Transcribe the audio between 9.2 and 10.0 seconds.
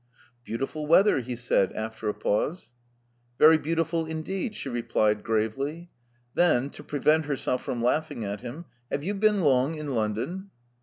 long in